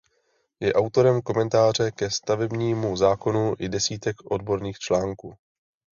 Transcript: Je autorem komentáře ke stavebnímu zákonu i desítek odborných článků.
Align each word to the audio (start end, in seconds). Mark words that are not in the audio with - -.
Je 0.59 0.73
autorem 0.73 1.21
komentáře 1.21 1.91
ke 1.91 2.09
stavebnímu 2.09 2.97
zákonu 2.97 3.53
i 3.59 3.69
desítek 3.69 4.31
odborných 4.31 4.77
článků. 4.79 5.37